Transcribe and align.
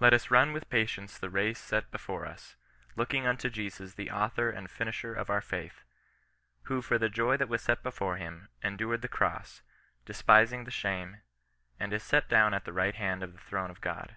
Let 0.00 0.14
us 0.14 0.30
run 0.30 0.54
with 0.54 0.70
patience 0.70 1.18
the 1.18 1.28
race 1.28 1.58
set 1.58 1.90
before 1.90 2.24
us, 2.24 2.56
looking 2.96 3.26
unto 3.26 3.50
Jesus 3.50 3.92
the 3.96 4.10
author 4.10 4.48
and 4.48 4.70
finisher 4.70 5.12
of 5.12 5.28
our 5.28 5.42
faith; 5.42 5.84
who 6.62 6.80
for 6.80 6.96
the 6.96 7.10
joy 7.10 7.36
that 7.36 7.50
was 7.50 7.60
set 7.60 7.82
before 7.82 8.16
him, 8.16 8.48
en 8.62 8.78
dured 8.78 9.02
the 9.02 9.08
cross, 9.08 9.60
despising 10.06 10.64
the 10.64 10.70
shame, 10.70 11.20
and 11.78 11.92
is 11.92 12.02
set 12.02 12.30
down 12.30 12.54
at 12.54 12.64
the 12.64 12.72
right 12.72 12.94
hand 12.94 13.22
of 13.22 13.34
the 13.34 13.40
throne 13.40 13.70
of 13.70 13.82
God." 13.82 14.16